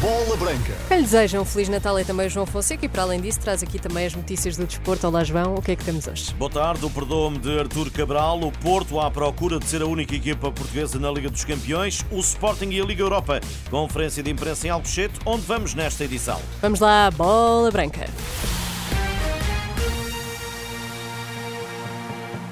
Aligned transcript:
Bola 0.00 0.36
Branca. 0.36 0.72
Quem 0.86 0.98
lhe 0.98 1.02
deseja 1.02 1.40
um 1.40 1.44
Feliz 1.44 1.68
Natal 1.68 1.98
é 1.98 2.04
também 2.04 2.28
João 2.28 2.46
Fonseca 2.46 2.86
e 2.86 2.88
para 2.88 3.02
além 3.02 3.20
disso 3.20 3.40
traz 3.40 3.62
aqui 3.62 3.78
também 3.78 4.06
as 4.06 4.14
notícias 4.14 4.56
do 4.56 4.64
desporto. 4.64 5.06
Olá 5.06 5.24
João, 5.24 5.56
o 5.56 5.62
que 5.62 5.72
é 5.72 5.76
que 5.76 5.84
temos 5.84 6.06
hoje? 6.06 6.32
Boa 6.34 6.50
tarde, 6.50 6.84
o 6.84 6.90
perdão 6.90 7.32
de 7.32 7.58
Artur 7.58 7.90
Cabral, 7.90 8.40
o 8.40 8.52
Porto 8.52 9.00
à 9.00 9.10
procura 9.10 9.58
de 9.58 9.64
ser 9.64 9.82
a 9.82 9.86
única 9.86 10.14
equipa 10.14 10.52
portuguesa 10.52 10.98
na 10.98 11.10
Liga 11.10 11.28
dos 11.28 11.44
Campeões, 11.44 12.04
o 12.12 12.20
Sporting 12.20 12.70
e 12.70 12.80
a 12.80 12.84
Liga 12.84 13.02
Europa. 13.02 13.40
Conferência 13.70 14.22
de 14.22 14.30
imprensa 14.30 14.68
em 14.68 14.70
Alcochete, 14.70 15.18
onde 15.26 15.42
vamos 15.42 15.74
nesta 15.74 16.04
edição. 16.04 16.40
Vamos 16.62 16.78
lá, 16.78 17.10
Bola 17.10 17.70
Branca. 17.70 18.06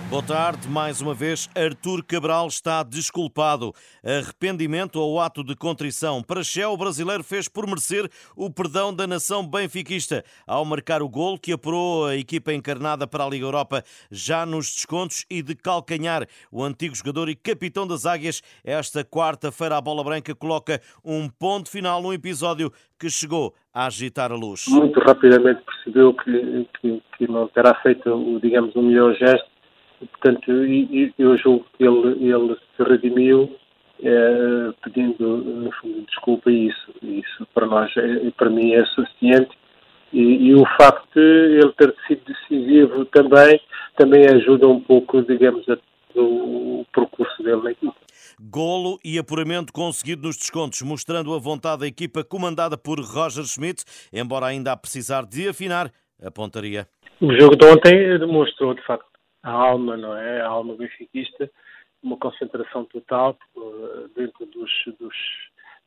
Boa 0.09 0.23
tarde, 0.23 0.69
mais 0.69 1.01
uma 1.01 1.13
vez, 1.13 1.51
Artur 1.53 2.01
Cabral 2.05 2.47
está 2.47 2.85
desculpado. 2.85 3.73
Arrependimento 4.05 5.01
ou 5.01 5.21
ato 5.21 5.43
de 5.43 5.57
contrição. 5.57 6.23
Para 6.23 6.45
Shell, 6.45 6.71
o 6.71 6.77
brasileiro 6.77 7.25
fez 7.25 7.49
por 7.49 7.67
merecer 7.67 8.09
o 8.37 8.49
perdão 8.49 8.95
da 8.95 9.05
nação 9.05 9.45
benfiquista 9.45 10.23
ao 10.47 10.65
marcar 10.65 11.03
o 11.03 11.09
gol 11.09 11.37
que 11.37 11.53
apurou 11.53 12.07
a 12.07 12.15
equipa 12.15 12.53
encarnada 12.53 13.05
para 13.05 13.25
a 13.25 13.29
Liga 13.29 13.47
Europa 13.47 13.83
já 14.09 14.47
nos 14.47 14.67
descontos 14.67 15.27
e 15.29 15.43
de 15.43 15.57
calcanhar. 15.57 16.25
O 16.53 16.63
antigo 16.63 16.95
jogador 16.95 17.29
e 17.29 17.35
capitão 17.35 17.85
das 17.85 18.07
Águias, 18.07 18.41
esta 18.65 19.05
quarta-feira 19.05 19.77
a 19.77 19.81
bola 19.81 20.05
branca 20.05 20.37
coloca 20.37 20.81
um 21.05 21.29
ponto 21.29 21.69
final 21.69 22.01
no 22.01 22.15
episódio 22.15 22.71
que 22.99 23.11
chegou 23.11 23.55
a 23.75 23.87
agitar 23.87 24.31
a 24.31 24.37
luz. 24.37 24.67
Muito 24.69 25.01
rapidamente 25.01 25.63
percebeu 25.65 26.15
que, 26.15 26.69
que, 26.81 27.03
que 27.19 27.29
não 27.29 27.49
terá 27.49 27.75
feito, 27.83 28.41
digamos, 28.41 28.75
o 28.77 28.83
melhor 28.83 29.13
gesto 29.17 29.56
Portanto, 29.99 30.51
eu 31.19 31.37
julgo 31.39 31.67
que 31.77 31.85
ele, 31.85 32.33
ele 32.33 32.57
se 32.77 32.83
redimiu 32.83 33.51
é, 34.03 34.73
pedindo, 34.83 35.39
no 35.39 35.73
fundo, 35.73 36.03
desculpa 36.07 36.51
e 36.51 36.69
isso. 36.69 36.93
Isso 37.03 37.47
para 37.55 37.67
nós, 37.67 37.91
é, 37.97 38.31
para 38.37 38.51
mim, 38.51 38.73
é 38.73 38.85
suficiente. 38.87 39.51
E, 40.13 40.21
e, 40.21 40.55
o 40.55 40.65
facto 40.79 41.09
de 41.15 41.21
ele 41.21 41.73
ter 41.73 41.95
sido 42.07 42.23
decisivo 42.27 43.05
também, 43.07 43.61
também 43.97 44.25
ajuda 44.27 44.69
um 44.69 44.81
pouco, 44.81 45.23
digamos, 45.23 45.69
a, 45.69 45.77
o 46.15 46.87
percurso 46.95 47.43
dele 47.43 47.63
na 47.63 47.71
equipa. 47.73 47.97
Golo 48.39 48.99
e 49.05 49.19
apuramento 49.19 49.73
conseguido 49.73 50.27
nos 50.27 50.37
descontos, 50.37 50.83
mostrando 50.83 51.35
a 51.35 51.39
vontade 51.39 51.81
da 51.81 51.87
equipa 51.87 52.23
comandada 52.23 52.77
por 52.77 53.01
Roger 53.01 53.45
Schmidt, 53.45 53.85
embora 54.13 54.47
ainda 54.47 54.73
a 54.73 54.77
precisar 54.77 55.25
de 55.25 55.49
afinar 55.49 55.91
a 56.23 56.31
pontaria. 56.31 56.87
O 57.21 57.33
jogo 57.33 57.57
de 57.57 57.67
ontem 57.67 58.19
demonstrou, 58.19 58.75
de 58.75 58.83
facto, 58.83 59.07
a 59.47 59.51
alma, 59.53 59.97
não 59.97 60.17
é? 60.17 60.41
A 60.41 60.49
alma 60.49 60.75
benfiquista, 60.75 61.49
uma 62.03 62.17
concentração 62.17 62.85
total 62.87 63.39
uh, 63.57 64.09
dentro 64.17 64.45
dos, 64.47 64.71
dos 64.99 65.15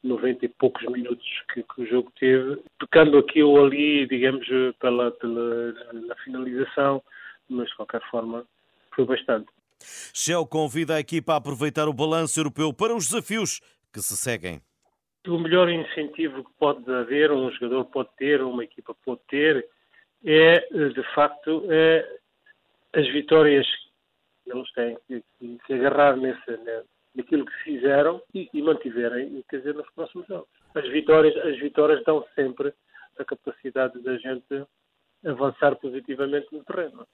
90 0.01 0.45
e 0.45 0.47
poucos 0.47 0.85
minutos 0.89 1.27
que, 1.53 1.61
que, 1.61 1.81
o 1.81 1.85
jogo 1.85 2.09
teve, 2.17 2.61
tocando 2.79 3.17
aqui 3.17 3.43
ou 3.43 3.65
ali, 3.65 4.07
digamos, 4.07 4.47
pela, 4.79 5.11
pela 5.11 5.73
na 5.91 6.15
finalização, 6.23 7.03
mas 7.49 7.67
de 7.67 7.75
qualquer 7.75 8.01
forma 8.09 8.45
foi 8.95 9.03
bastante. 9.03 9.47
Shell 10.13 10.45
convida 10.45 10.95
a 10.95 10.99
equipa 11.01 11.33
a 11.33 11.37
aproveitar 11.37 11.89
o 11.89 11.93
balanço 11.93 12.39
europeu 12.39 12.73
para 12.73 12.95
os 12.95 13.09
desafios 13.09 13.59
que 13.93 13.99
se 13.99 14.15
seguem. 14.15 14.61
O 15.27 15.37
melhor 15.37 15.69
incentivo 15.69 16.45
que 16.45 16.51
pode 16.57 16.89
haver, 16.89 17.29
um 17.29 17.51
jogador 17.51 17.83
pode 17.85 18.09
ter, 18.17 18.41
uma 18.41 18.63
equipa 18.63 18.95
pode 19.03 19.19
ter, 19.27 19.67
é, 20.23 20.59
de 20.71 21.03
facto, 21.13 21.65
é 21.69 22.18
as 22.93 23.07
vitórias 23.11 23.67
eles 24.45 24.71
têm 24.73 24.97
que, 25.07 25.23
que, 25.37 25.57
que 25.65 25.73
agarrar 25.73 26.17
nesse, 26.17 26.59
naquilo 27.15 27.45
que 27.45 27.63
fizeram 27.63 28.21
e, 28.33 28.49
e, 28.53 28.61
mantiverem, 28.61 29.43
quer 29.49 29.57
dizer, 29.57 29.75
nos 29.75 29.89
próximos 29.91 30.27
jogos. 30.27 30.49
As 30.73 30.87
vitórias, 30.89 31.35
as 31.45 31.59
vitórias 31.59 32.03
dão 32.03 32.25
sempre 32.35 32.73
a 33.17 33.25
capacidade 33.25 34.01
da 34.01 34.17
gente 34.17 34.65
avançar 35.25 35.75
positivamente 35.75 36.47
no 36.51 36.63
terreno. 36.63 37.05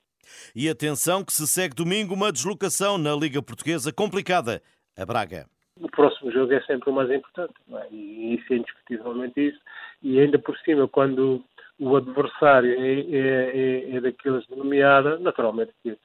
E 0.56 0.70
atenção 0.70 1.24
que 1.24 1.34
se 1.34 1.46
segue 1.48 1.76
domingo 1.76 2.14
uma 2.14 2.32
deslocação 2.32 2.98
na 2.98 3.16
Liga 3.16 3.42
Portuguesa 3.42 3.92
complicada, 3.94 4.62
a 4.98 5.06
Braga. 5.06 5.46
O 5.80 5.90
próximo 5.90 6.32
jogo 6.32 6.54
é 6.54 6.62
sempre 6.62 6.90
o 6.90 6.94
mais 6.94 7.12
importante, 7.12 7.54
é? 7.70 7.88
e 7.92 8.36
isso 8.36 8.54
é 8.54 8.58
indiscutivelmente 8.58 9.50
isso. 9.50 9.60
E 10.02 10.20
ainda 10.20 10.40
por 10.40 10.58
cima, 10.60 10.88
quando 10.88 11.44
o 11.80 11.96
adversário 11.96 12.72
é, 12.72 13.00
é, 13.00 13.92
é, 13.92 13.96
é 13.96 14.02
daqueles 14.02 14.46
de 14.48 14.56
nomeada, 14.56 15.20
naturalmente 15.20 15.74
que 15.84 15.98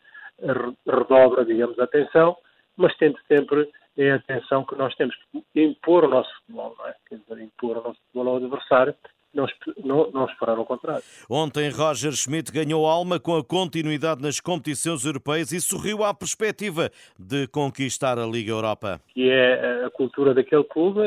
redobra, 0.86 1.44
digamos, 1.44 1.78
a 1.78 1.84
atenção, 1.84 2.36
mas 2.76 2.96
tendo 2.96 3.18
sempre 3.28 3.68
a 3.98 4.14
atenção 4.14 4.64
que 4.64 4.74
nós 4.74 4.94
temos 4.96 5.14
que 5.52 5.62
impor 5.62 6.04
o 6.04 6.08
nosso 6.08 6.34
futebol, 6.40 6.74
não 6.78 6.86
é? 6.86 6.94
Quer 7.08 7.18
dizer, 7.18 7.42
impor 7.42 7.78
o 7.78 7.82
nosso 7.82 8.00
futebol 8.06 8.28
ao 8.28 8.36
adversário 8.36 8.94
não, 9.32 9.46
não, 9.84 10.10
não 10.10 10.24
esperar 10.26 10.58
o 10.58 10.64
contrário. 10.64 11.02
Ontem 11.28 11.70
Roger 11.70 12.12
Schmidt 12.12 12.52
ganhou 12.52 12.86
alma 12.86 13.18
com 13.20 13.36
a 13.36 13.44
continuidade 13.44 14.22
nas 14.22 14.40
competições 14.40 15.04
europeias 15.04 15.52
e 15.52 15.60
sorriu 15.60 16.04
à 16.04 16.12
perspectiva 16.12 16.90
de 17.18 17.46
conquistar 17.48 18.18
a 18.18 18.26
Liga 18.26 18.50
Europa. 18.50 19.00
Que 19.12 19.30
é 19.30 19.84
a 19.84 19.90
cultura 19.90 20.34
daquele 20.34 20.64
clube, 20.64 21.00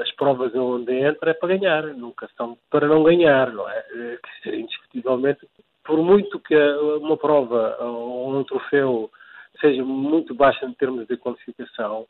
as 0.00 0.10
provas 0.12 0.54
onde 0.54 0.92
entra 0.92 1.30
é 1.30 1.34
para 1.34 1.56
ganhar, 1.56 1.82
nunca 1.94 2.28
são 2.36 2.58
para 2.70 2.88
não 2.88 3.02
ganhar, 3.02 3.52
não 3.52 3.68
é? 3.68 3.84
Indiscutivelmente, 4.46 5.46
por 5.84 6.02
muito 6.02 6.40
que 6.40 6.56
uma 6.56 7.16
prova 7.16 7.76
ou 7.80 8.38
um 8.38 8.44
troféu 8.44 9.10
seja 9.60 9.84
muito 9.84 10.34
baixa 10.34 10.66
em 10.66 10.72
termos 10.74 11.06
de 11.06 11.16
qualificação, 11.16 12.06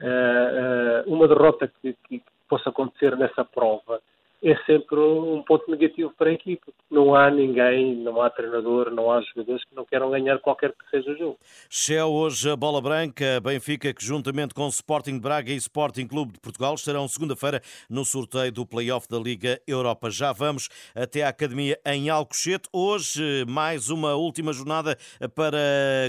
eh, 0.00 0.06
eh, 0.06 1.04
uma 1.06 1.26
derrota 1.26 1.70
que 1.82 2.22
possa 2.48 2.70
acontecer 2.70 3.16
nessa 3.16 3.44
prova 3.44 4.00
é 4.42 4.54
sempre 4.64 4.98
um 4.98 5.42
ponto 5.42 5.70
negativo 5.70 6.12
para 6.16 6.30
a 6.30 6.32
equipe. 6.32 6.72
Não 6.90 7.14
há 7.14 7.30
ninguém, 7.30 7.96
não 7.96 8.20
há 8.20 8.30
treinador, 8.30 8.90
não 8.90 9.10
há 9.10 9.20
jogadores 9.22 9.64
que 9.64 9.74
não 9.74 9.84
queiram 9.84 10.10
ganhar 10.10 10.38
qualquer 10.38 10.72
que 10.72 10.90
seja 10.90 11.10
o 11.10 11.16
jogo. 11.16 11.38
Shell 11.68 12.08
hoje 12.08 12.50
a 12.50 12.56
bola 12.56 12.80
branca, 12.80 13.40
Benfica 13.40 13.92
que 13.92 14.04
juntamente 14.04 14.54
com 14.54 14.66
o 14.66 14.68
Sporting 14.68 15.18
Braga 15.18 15.50
e 15.50 15.56
Sporting 15.56 16.06
Clube 16.06 16.32
de 16.32 16.40
Portugal 16.40 16.74
estarão 16.74 17.08
segunda-feira 17.08 17.60
no 17.88 18.04
sorteio 18.04 18.52
do 18.52 18.66
play-off 18.66 19.08
da 19.08 19.18
Liga 19.18 19.60
Europa. 19.66 20.10
Já 20.10 20.32
vamos 20.32 20.68
até 20.94 21.22
a 21.22 21.28
Academia 21.28 21.78
em 21.86 22.08
Alcochete. 22.08 22.68
Hoje 22.72 23.44
mais 23.48 23.90
uma 23.90 24.14
última 24.14 24.52
jornada 24.52 24.96
para 25.34 25.58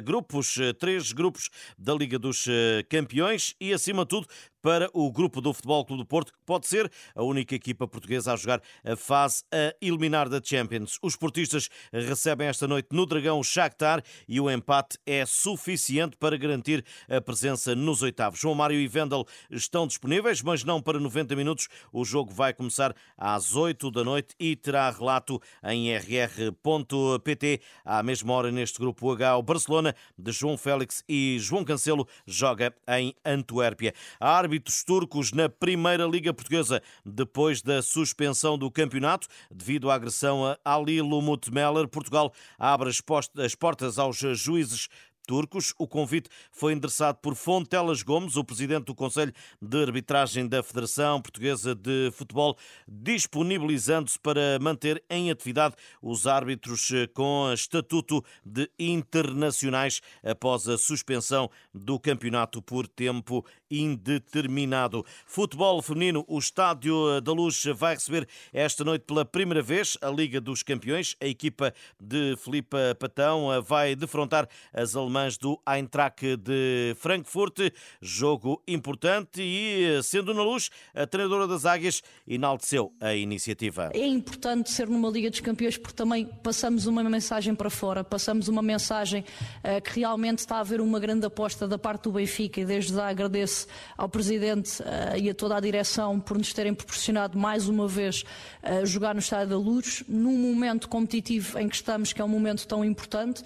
grupos, 0.03 0.57
três 0.79 1.11
grupos 1.11 1.49
da 1.77 1.93
Liga 1.93 2.19
dos 2.19 2.45
Campeões 2.89 3.55
e 3.59 3.73
acima 3.73 4.03
de 4.03 4.09
tudo 4.09 4.27
para 4.61 4.89
o 4.93 5.11
grupo 5.11 5.41
do 5.41 5.53
Futebol 5.53 5.85
Clube 5.85 6.03
do 6.03 6.07
Porto, 6.07 6.33
que 6.33 6.39
pode 6.45 6.67
ser 6.67 6.91
a 7.15 7.23
única 7.23 7.55
equipa 7.55 7.87
portuguesa 7.87 8.33
a 8.33 8.35
jogar 8.35 8.61
a 8.83 8.95
fase 8.95 9.43
a 9.51 9.75
eliminar 9.81 10.29
da 10.29 10.41
Champions. 10.43 10.97
Os 11.01 11.15
portistas 11.15 11.69
recebem 11.91 12.47
esta 12.47 12.67
noite 12.67 12.89
no 12.91 13.05
Dragão 13.05 13.39
o 13.39 13.43
Shakhtar 13.43 14.03
e 14.27 14.39
o 14.39 14.49
empate 14.49 14.97
é 15.05 15.25
suficiente 15.25 16.17
para 16.17 16.37
garantir 16.37 16.83
a 17.09 17.21
presença 17.21 17.75
nos 17.75 18.01
oitavos. 18.01 18.39
João 18.39 18.55
Mário 18.55 18.79
e 18.79 18.87
Vendel 18.87 19.25
estão 19.49 19.87
disponíveis, 19.87 20.41
mas 20.41 20.63
não 20.63 20.81
para 20.81 20.99
90 20.99 21.35
minutos. 21.35 21.67
O 21.91 22.03
jogo 22.03 22.33
vai 22.33 22.53
começar 22.53 22.95
às 23.17 23.55
8 23.55 23.91
da 23.91 24.03
noite 24.03 24.35
e 24.39 24.55
terá 24.55 24.89
relato 24.89 25.41
em 25.63 25.95
rr.pt. 25.95 27.61
À 27.85 28.01
mesma 28.03 28.33
hora, 28.33 28.51
neste 28.51 28.79
grupo 28.79 29.11
H, 29.11 29.37
o 29.37 29.43
Barcelona 29.43 29.95
de 30.17 30.31
João 30.31 30.57
Félix 30.57 31.03
e 31.07 31.37
João 31.39 31.63
Cancelo 31.63 32.07
joga 32.25 32.73
em 32.87 33.15
Antuérpia. 33.25 33.93
A 34.19 34.37
árbitros 34.47 34.81
turcos 34.81 35.33
na 35.33 35.49
Primeira 35.49 36.05
Liga 36.05 36.33
Portuguesa, 36.33 36.81
depois 37.05 37.61
da 37.61 37.81
suspensão 37.81 38.57
do 38.57 38.71
campeonato 38.71 39.27
devido 39.51 39.91
à 39.91 39.95
agressão 39.95 40.45
a 40.45 40.57
Ali 40.63 41.01
Lumut 41.01 41.51
Meller. 41.51 41.85
Portugal 41.85 42.33
abre 42.57 42.89
as 42.89 43.55
portas 43.55 43.99
aos 43.99 44.17
juízes 44.17 44.87
turcos. 45.27 45.73
O 45.77 45.85
convite 45.85 46.29
foi 46.51 46.73
endereçado 46.73 47.19
por 47.21 47.35
Fontelas 47.35 48.01
Gomes, 48.01 48.37
o 48.37 48.43
presidente 48.43 48.85
do 48.85 48.95
Conselho 48.95 49.33
de 49.61 49.83
Arbitragem 49.83 50.47
da 50.47 50.63
Federação 50.63 51.21
Portuguesa 51.21 51.75
de 51.75 52.09
Futebol, 52.13 52.57
disponibilizando-se 52.87 54.17
para 54.17 54.57
manter 54.59 55.03
em 55.09 55.29
atividade 55.29 55.75
os 56.01 56.25
árbitros 56.25 56.89
eh, 56.91 57.07
com 57.07 57.51
estatuto 57.53 58.23
de 58.45 58.71
internacionais 58.79 60.01
após 60.23 60.67
a 60.69 60.77
suspensão 60.77 61.51
do 61.73 61.99
campeonato 61.99 62.61
por 62.61 62.87
tempo 62.87 63.45
indeterminado. 63.69 65.05
Futebol 65.25 65.81
feminino, 65.81 66.25
o 66.27 66.37
Estádio 66.39 67.21
da 67.21 67.31
Luz 67.31 67.63
vai 67.75 67.95
receber 67.95 68.27
esta 68.53 68.83
noite 68.83 69.03
pela 69.03 69.25
primeira 69.25 69.61
vez 69.61 69.97
a 70.01 70.09
Liga 70.09 70.39
dos 70.39 70.63
Campeões. 70.63 71.15
A 71.21 71.25
equipa 71.25 71.73
de 71.99 72.35
Filipe 72.37 72.77
Patão 72.99 73.53
eh, 73.53 73.61
vai 73.61 73.95
defrontar 73.95 74.47
as 74.73 74.95
alemãs 74.95 75.37
do 75.37 75.59
Eintracht 75.67 76.37
de 76.37 76.95
Frankfurt. 76.99 77.71
Jogo 78.01 78.61
importante 78.67 79.41
e, 79.41 80.01
sendo 80.03 80.33
na 80.33 80.43
luz, 80.43 80.69
a 80.93 81.05
treinadora 81.05 81.47
das 81.47 81.65
Águias 81.65 82.01
enalteceu 82.27 82.93
a 82.99 83.13
iniciativa. 83.13 83.91
É 83.93 84.05
importante 84.05 84.71
ser 84.71 84.87
numa 84.87 85.09
Liga 85.09 85.29
dos 85.29 85.39
Campeões 85.39 85.77
porque 85.77 85.95
também 85.95 86.25
passamos 86.43 86.85
uma 86.85 87.03
mensagem 87.03 87.55
para 87.55 87.69
fora, 87.69 88.03
passamos 88.03 88.47
uma 88.47 88.61
mensagem 88.61 89.23
uh, 89.63 89.81
que 89.81 89.99
realmente 89.99 90.39
está 90.39 90.57
a 90.57 90.59
haver 90.59 90.81
uma 90.81 90.99
grande 90.99 91.25
aposta 91.25 91.67
da 91.67 91.77
parte 91.77 92.03
do 92.03 92.11
Benfica 92.11 92.61
e 92.61 92.65
desde 92.65 92.93
já 92.93 93.07
agradeço 93.07 93.56
ao 93.97 94.09
Presidente 94.09 94.81
uh, 94.81 95.17
e 95.17 95.29
a 95.29 95.33
toda 95.33 95.55
a 95.55 95.59
direção 95.59 96.19
por 96.19 96.37
nos 96.37 96.51
terem 96.53 96.73
proporcionado 96.73 97.37
mais 97.37 97.69
uma 97.69 97.87
vez 97.87 98.23
uh, 98.63 98.85
jogar 98.85 99.13
no 99.13 99.19
Estádio 99.19 99.49
da 99.49 99.57
Luz, 99.57 100.03
num 100.07 100.37
momento 100.37 100.89
competitivo 100.89 101.57
em 101.57 101.69
que 101.69 101.75
estamos, 101.75 102.11
que 102.11 102.21
é 102.21 102.25
um 102.25 102.27
momento 102.27 102.67
tão 102.67 102.83
importante, 102.83 103.43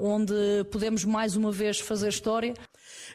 onde 0.00 0.34
podemos 0.70 1.04
mais 1.04 1.34
uma 1.36 1.50
vez 1.50 1.80
fazer 1.80 2.08
história. 2.08 2.54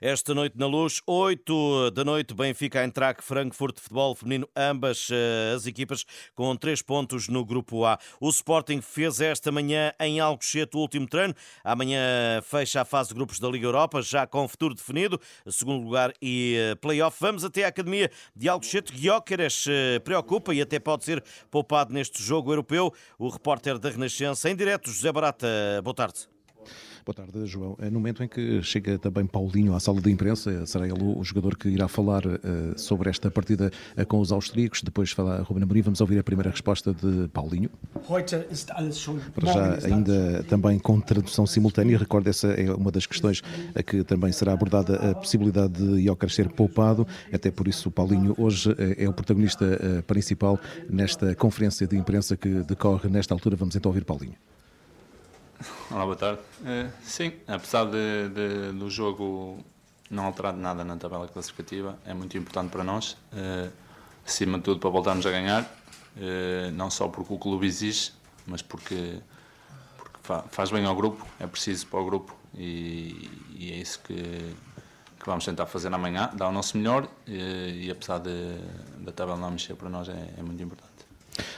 Esta 0.01 0.33
noite 0.33 0.57
na 0.57 0.65
luz, 0.65 1.01
8 1.05 1.91
da 1.91 2.03
noite, 2.03 2.33
Benfica 2.33 2.83
Eintracht 2.83 3.23
Frankfurt 3.23 3.79
Futebol 3.79 4.15
Feminino, 4.15 4.47
ambas 4.55 5.09
eh, 5.11 5.53
as 5.55 5.65
equipas 5.65 6.05
com 6.35 6.55
três 6.55 6.81
pontos 6.81 7.27
no 7.27 7.45
grupo 7.45 7.85
A. 7.85 7.99
O 8.19 8.29
Sporting 8.29 8.81
fez 8.81 9.21
esta 9.21 9.51
manhã 9.51 9.93
em 9.99 10.19
Alcochete 10.19 10.75
o 10.75 10.79
último 10.79 11.07
treino. 11.07 11.33
Amanhã 11.63 12.41
fecha 12.43 12.81
a 12.81 12.85
fase 12.85 13.09
de 13.09 13.15
grupos 13.15 13.39
da 13.39 13.49
Liga 13.49 13.67
Europa, 13.67 14.01
já 14.01 14.25
com 14.25 14.47
futuro 14.47 14.73
definido, 14.73 15.19
segundo 15.47 15.83
lugar 15.83 16.13
e 16.21 16.55
eh, 16.57 16.75
play-off. 16.75 17.17
Vamos 17.19 17.43
até 17.43 17.65
a 17.65 17.67
Academia 17.67 18.09
de 18.35 18.47
Alcochete. 18.47 18.93
Guióqueres 18.93 19.65
eh, 19.67 19.99
preocupa 19.99 20.53
e 20.53 20.61
até 20.61 20.79
pode 20.79 21.03
ser 21.03 21.23
poupado 21.51 21.93
neste 21.93 22.23
jogo 22.23 22.51
europeu. 22.51 22.93
O 23.17 23.29
repórter 23.29 23.77
da 23.77 23.89
Renascença, 23.89 24.49
em 24.49 24.55
direto, 24.55 24.89
José 24.89 25.11
Barata. 25.11 25.47
Boa 25.83 25.93
tarde. 25.93 26.38
Boa 27.05 27.15
tarde, 27.15 27.45
João. 27.45 27.77
Eh, 27.79 27.89
no 27.89 27.99
momento 27.99 28.23
em 28.23 28.27
que 28.27 28.61
chega 28.61 28.97
também 28.97 29.25
Paulinho 29.25 29.73
à 29.73 29.79
sala 29.79 30.01
de 30.01 30.11
imprensa, 30.11 30.65
será 30.65 30.85
ele 30.87 31.01
o 31.01 31.23
jogador 31.23 31.57
que 31.57 31.69
irá 31.69 31.87
falar 31.87 32.25
uh, 32.25 32.39
sobre 32.77 33.09
esta 33.09 33.31
partida 33.31 33.71
uh, 33.97 34.05
com 34.05 34.19
os 34.19 34.31
austríacos. 34.31 34.81
Depois 34.81 35.11
fala 35.11 35.41
Ruben 35.41 35.63
Amorim. 35.63 35.81
Vamos 35.81 36.01
ouvir 36.01 36.19
a 36.19 36.23
primeira 36.23 36.51
resposta 36.51 36.93
de 36.93 37.27
Paulinho. 37.29 37.69
Para 39.33 39.53
já, 39.53 39.87
ainda 39.87 40.43
também 40.43 40.77
com 40.77 40.99
tradução 40.99 41.45
simultânea. 41.45 41.97
Recordo, 41.97 42.29
essa 42.29 42.47
é 42.47 42.71
uma 42.73 42.91
das 42.91 43.05
questões 43.05 43.41
a 43.73 43.81
que 43.81 44.03
também 44.03 44.31
será 44.31 44.53
abordada 44.53 45.11
a 45.11 45.15
possibilidade 45.15 45.73
de 45.73 46.03
Joker 46.03 46.29
ser 46.29 46.49
poupado. 46.49 47.07
Até 47.31 47.49
por 47.49 47.67
isso, 47.67 47.89
Paulinho 47.89 48.35
hoje 48.37 48.75
é 48.97 49.07
o 49.07 49.13
protagonista 49.13 50.03
principal 50.05 50.59
nesta 50.89 51.33
conferência 51.35 51.87
de 51.87 51.95
imprensa 51.95 52.35
que 52.35 52.63
decorre 52.63 53.09
nesta 53.09 53.33
altura. 53.33 53.55
Vamos 53.55 53.75
então 53.75 53.89
ouvir 53.89 54.03
Paulinho. 54.03 54.35
Olá, 55.91 56.05
boa 56.05 56.15
tarde. 56.15 56.39
Uh, 56.61 56.89
sim, 57.03 57.33
apesar 57.45 57.85
de, 57.85 58.29
de, 58.29 58.71
do 58.77 58.89
jogo 58.89 59.63
não 60.09 60.25
alterar 60.25 60.53
nada 60.53 60.85
na 60.85 60.95
tabela 60.95 61.27
classificativa, 61.27 61.99
é 62.05 62.13
muito 62.13 62.37
importante 62.37 62.71
para 62.71 62.81
nós, 62.83 63.17
uh, 63.33 63.69
acima 64.25 64.57
de 64.57 64.63
tudo 64.63 64.79
para 64.79 64.89
voltarmos 64.89 65.25
a 65.25 65.31
ganhar, 65.31 65.63
uh, 65.63 66.71
não 66.71 66.89
só 66.89 67.09
porque 67.09 67.33
o 67.33 67.37
clube 67.37 67.67
exige, 67.67 68.13
mas 68.47 68.61
porque, 68.61 69.19
porque 69.97 70.19
fa 70.21 70.43
faz 70.49 70.71
bem 70.71 70.85
ao 70.85 70.95
grupo, 70.95 71.27
é 71.39 71.45
preciso 71.45 71.87
para 71.87 71.99
o 71.99 72.05
grupo 72.05 72.33
e, 72.55 73.29
e 73.51 73.71
é 73.73 73.75
isso 73.75 73.99
que, 73.99 74.15
que 74.15 75.25
vamos 75.25 75.43
tentar 75.43 75.65
fazer 75.65 75.93
amanhã, 75.93 76.29
dar 76.33 76.47
o 76.47 76.51
nosso 76.53 76.77
melhor 76.77 77.05
e, 77.27 77.91
apesar 77.91 78.19
de, 78.19 78.57
da 78.99 79.11
tabela 79.11 79.37
não 79.37 79.51
mexer 79.51 79.75
para 79.75 79.89
nós 79.89 80.07
é, 80.07 80.33
é 80.37 80.41
muito 80.41 80.63
importante. 80.63 81.08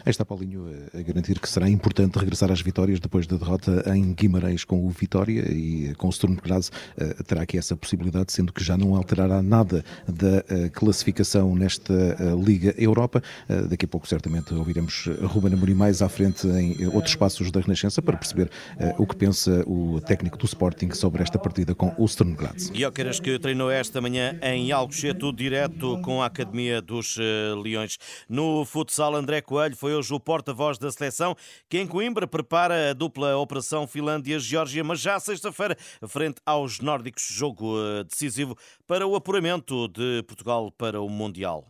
Aí 0.06 0.10
está 0.10 0.25
Paulinho 0.25 0.68
a 0.94 1.01
garantir 1.01 1.39
que 1.39 1.50
será 1.50 1.69
importante 1.69 2.18
regressar 2.18 2.51
às 2.51 2.62
vitórias 2.62 3.00
depois 3.00 3.28
da 3.28 3.38
derrota 3.38 3.83
em 3.95 4.13
Guimarães 4.13 4.63
com 4.63 4.86
o 4.86 4.89
Vitória 4.89 5.51
e 5.51 5.94
com 5.95 6.07
o 6.07 6.12
Sturm 6.12 6.36
Graz 6.36 6.72
eh, 6.98 7.16
terá 7.25 7.42
aqui 7.42 7.57
essa 7.57 7.75
possibilidade, 7.75 8.31
sendo 8.31 8.54
que 8.54 8.63
já 8.63 8.78
não 8.78 8.95
alterará 8.95 9.42
nada 9.42 9.83
da 10.07 10.44
eh, 10.50 10.69
classificação 10.69 11.56
nesta 11.56 11.94
eh, 11.94 12.36
Liga 12.44 12.74
Europa. 12.78 13.22
Daqui 13.69 13.86
a 13.86 13.88
pouco 13.88 14.07
certamente 14.07 14.54
ouviremos 14.54 15.07
Ruben 15.22 15.54
Amorim 15.54 15.74
mais 15.74 16.01
à 16.01 16.10
frente 16.10 16.48
em 16.48 16.88
outros 16.88 17.16
passos 17.16 17.51
da 17.51 17.60
Renascença 17.60 18.01
para 18.01 18.18
perceber 18.18 18.50
o 18.98 19.06
que 19.06 19.16
pensa 19.16 19.63
o 19.68 20.00
técnico 20.01 20.38
do 20.38 20.45
Sporting 20.45 20.92
sobre 20.92 21.22
esta 21.22 21.38
partida 21.38 21.75
com 21.75 21.94
o 21.98 22.07
Sturm 22.07 22.33
Graz. 22.33 22.69
Guioqueras 22.69 23.19
que 23.19 23.38
treinou 23.39 23.69
esta 23.69 24.01
manhã 24.01 24.38
em 24.42 24.72
Alcochete, 24.72 25.31
direto 25.33 26.00
com 26.01 26.22
a 26.22 26.25
Academia 26.25 26.81
dos 26.81 27.18
Leões. 27.62 27.98
No 28.30 28.66
futsal, 28.66 29.16
André 29.16 29.42
Coelho 29.42 29.70
foi 29.75 29.94
hoje 29.94 30.13
o 30.13 30.19
porta-voz 30.19 30.77
da 30.77 30.91
seleção, 30.91 31.35
que 31.69 31.79
em 31.79 31.88
Coimbra 31.88 32.27
prepara 32.27 32.91
a 32.91 32.94
dupla 32.94 33.38
Operação 33.38 33.88
Finlândia-Geórgia, 33.88 34.83
mas 34.83 35.00
já 35.00 35.19
sexta-feira, 35.19 35.77
frente 36.07 36.41
aos 36.45 36.79
nórdicos, 36.79 37.23
jogo 37.29 37.75
eh, 37.77 38.03
decisivo 38.03 38.57
para 38.88 39.07
o 39.07 39.15
apuramento 39.15 39.88
de 39.88 40.23
Portugal 40.23 40.71
para 40.71 41.01
o 41.01 41.09
Mundial. 41.09 41.65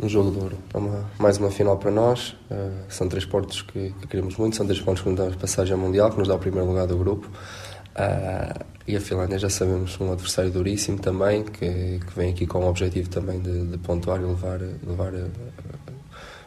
Um 0.00 0.08
jogo 0.08 0.30
de 0.30 0.38
ouro, 0.38 0.58
é 0.72 0.78
uma, 0.78 1.10
mais 1.18 1.38
uma 1.38 1.50
final 1.50 1.76
para 1.76 1.90
nós. 1.90 2.36
Uh, 2.50 2.84
são 2.88 3.08
três 3.08 3.24
pontos 3.24 3.62
que, 3.62 3.90
que, 3.90 4.06
queremos 4.06 4.36
muito, 4.36 4.54
são 4.54 4.64
três 4.64 4.80
pontos 4.80 5.02
que 5.02 5.08
nos 5.08 5.18
dão 5.18 5.32
passagem 5.32 5.72
ao 5.72 5.78
Mundial, 5.78 6.10
que 6.10 6.18
nos 6.18 6.28
dá 6.28 6.34
o 6.34 6.38
primeiro 6.38 6.68
lugar 6.68 6.86
do 6.86 6.96
grupo. 6.96 7.26
Uh, 7.26 8.64
e 8.86 8.96
a 8.96 9.00
Finlândia 9.00 9.38
já 9.38 9.50
sabemos 9.50 9.98
um 10.00 10.12
adversário 10.12 10.50
duríssimo 10.52 10.98
também, 10.98 11.42
que, 11.42 11.98
que 11.98 12.12
vem 12.16 12.30
aqui 12.30 12.46
com 12.46 12.60
o 12.60 12.68
objetivo 12.68 13.10
também 13.10 13.40
de, 13.40 13.66
de 13.66 13.78
pontuar 13.78 14.20
e 14.20 14.24
levar, 14.24 14.60
levar 14.60 15.12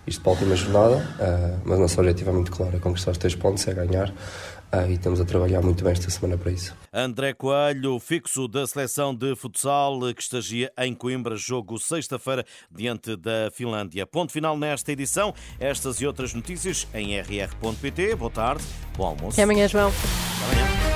isto 0.07 0.21
para 0.21 0.31
a 0.31 0.35
última 0.35 0.55
jornada, 0.55 0.95
uh, 0.95 1.61
mas 1.63 1.77
o 1.77 1.81
nosso 1.81 1.99
objetivo 1.99 2.29
é 2.29 2.33
muito 2.33 2.51
claro, 2.51 2.75
é 2.75 2.79
conquistar 2.79 3.11
os 3.11 3.17
três 3.17 3.35
pontos, 3.35 3.67
é 3.67 3.73
ganhar 3.73 4.09
uh, 4.09 4.89
e 4.89 4.93
estamos 4.93 5.19
a 5.21 5.25
trabalhar 5.25 5.61
muito 5.61 5.83
bem 5.83 5.93
esta 5.93 6.09
semana 6.09 6.37
para 6.37 6.51
isso. 6.51 6.75
André 6.93 7.33
Coelho, 7.33 7.99
fixo 7.99 8.47
da 8.47 8.65
seleção 8.65 9.13
de 9.13 9.35
futsal 9.35 9.99
que 10.13 10.21
estagia 10.21 10.71
em 10.77 10.93
Coimbra, 10.93 11.35
jogo 11.35 11.77
sexta-feira 11.77 12.45
diante 12.71 13.15
da 13.15 13.49
Finlândia. 13.51 14.05
Ponto 14.05 14.31
final 14.31 14.57
nesta 14.57 14.91
edição. 14.91 15.33
Estas 15.59 16.01
e 16.01 16.07
outras 16.07 16.33
notícias 16.33 16.87
em 16.93 17.19
rr.pt. 17.19 18.15
Boa 18.15 18.31
tarde, 18.31 18.63
bom 18.97 19.07
almoço. 19.07 19.35
Até 19.35 19.43
amanhã, 19.43 19.67
João. 19.67 19.89
Até 19.89 20.61
amanhã. 20.61 20.90